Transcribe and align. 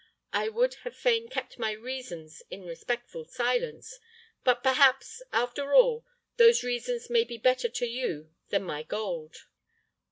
I 0.33 0.49
would 0.49 0.73
have 0.83 0.95
fain 0.95 1.29
kept 1.29 1.59
my 1.59 1.73
reasons 1.73 2.41
in 2.49 2.63
respectful 2.65 3.23
silence; 3.23 3.99
but 4.43 4.63
perhaps, 4.63 5.21
after 5.31 5.75
all, 5.75 6.07
those 6.37 6.63
reasons 6.63 7.07
may 7.11 7.23
be 7.23 7.37
better 7.37 7.69
to 7.69 7.85
you 7.85 8.33
than 8.49 8.63
my 8.63 8.81
gold." 8.81 9.45